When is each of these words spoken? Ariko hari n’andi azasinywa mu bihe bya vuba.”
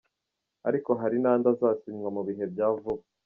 Ariko 0.67 0.89
hari 1.01 1.17
n’andi 1.23 1.45
azasinywa 1.53 2.09
mu 2.15 2.21
bihe 2.27 2.43
bya 2.53 2.67
vuba.” 2.81 3.03